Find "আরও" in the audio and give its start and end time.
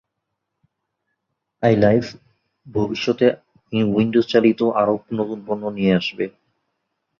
4.81-4.95